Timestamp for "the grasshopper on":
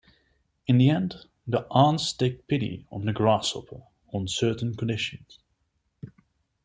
3.05-4.27